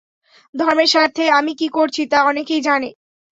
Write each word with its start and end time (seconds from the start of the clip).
ধর্মের 0.55 0.89
স্বার্থে 0.93 1.25
আমি 1.39 1.51
কি 1.55 1.67
করছি 1.69 2.01
তা 2.11 2.19
অনেকেই 2.23 2.61
জানে। 2.61 2.89